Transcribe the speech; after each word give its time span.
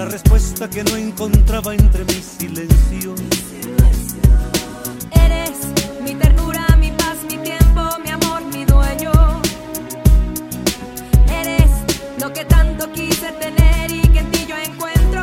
la 0.00 0.06
respuesta 0.06 0.70
que 0.70 0.82
no 0.82 0.96
encontraba 0.96 1.74
entre 1.74 2.06
mi 2.06 2.22
silencio. 2.38 3.14
Eres 5.10 5.58
mi 6.02 6.14
ternura, 6.14 6.64
mi 6.78 6.90
paz, 6.92 7.18
mi 7.28 7.36
tiempo, 7.36 7.82
mi 8.02 8.10
amor, 8.10 8.40
mi 8.46 8.64
dueño. 8.64 9.12
Eres 11.28 11.70
lo 12.18 12.32
que 12.32 12.46
tanto 12.46 12.90
quise 12.92 13.30
tener 13.32 13.90
y 13.90 14.00
que 14.12 14.20
en 14.20 14.30
ti 14.30 14.46
yo 14.48 14.56
encuentro. 14.56 15.22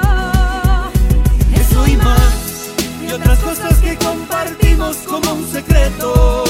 Eso 1.56 1.88
y 1.88 1.98
más, 1.98 2.72
y 3.04 3.12
otras 3.14 3.40
cosas 3.40 3.74
que 3.80 3.96
compartimos 3.98 4.98
como 4.98 5.34
un 5.34 5.52
secreto. 5.52 6.47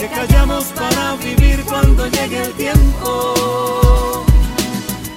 Que 0.00 0.08
callamos 0.08 0.64
para 0.74 1.14
vivir 1.16 1.62
cuando 1.66 2.06
llegue 2.06 2.42
el 2.42 2.52
tiempo. 2.54 4.24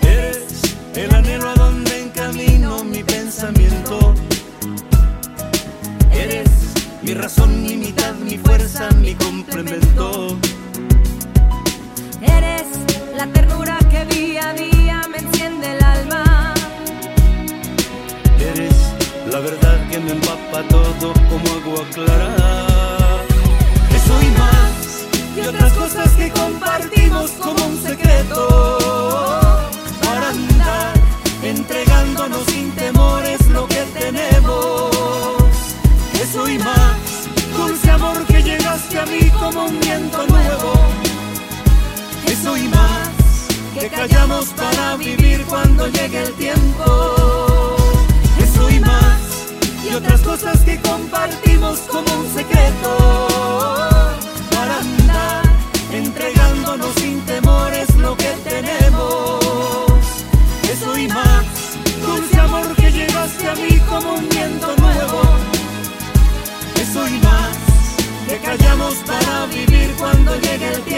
Eres 0.02 0.62
el 0.94 1.16
anhelo 1.16 1.50
a 1.52 1.54
donde 1.54 2.02
encamino 2.02 2.84
mi 2.84 3.02
pensamiento. 3.02 4.14
Eres 6.12 6.50
mi 7.02 7.14
razón, 7.14 7.64
mi 7.64 7.78
mitad, 7.78 8.14
mi 8.16 8.38
fuerza, 8.38 8.90
mi 9.00 9.16
complemento. 9.16 10.38
Eres 12.22 12.68
la 13.16 13.28
ternura 13.28 13.80
que 13.90 14.04
día 14.14 14.50
a 14.50 14.54
día 14.54 15.02
me 15.10 15.20
enciende 15.20 15.78
el 15.78 15.82
alma. 15.82 16.54
Eres 18.38 18.76
la 19.32 19.40
verdad 19.40 19.78
que 19.90 19.98
me 20.00 20.12
empapa 20.12 20.68
todo 20.68 21.14
como 21.30 21.48
agua 21.58 21.86
clara. 21.94 22.43
Entregándonos 31.58 32.46
sin 32.48 32.72
temores 32.72 33.40
lo 33.50 33.68
que 33.68 33.84
tenemos. 34.00 34.92
Eso 36.22 36.48
y 36.48 36.58
más, 36.58 36.98
dulce 37.56 37.92
amor 37.92 38.26
que 38.26 38.42
llegaste 38.42 39.00
a 39.00 39.06
mí 39.06 39.30
como 39.40 39.66
un 39.66 39.80
viento 39.80 40.26
nuevo. 40.28 40.74
Eso 42.28 42.58
y 42.58 42.68
más, 42.70 43.10
que 43.74 43.88
callamos 43.90 44.46
para 44.56 44.96
vivir 44.96 45.44
cuando. 45.46 45.63
cuando 70.34 70.50
el. 70.50 70.93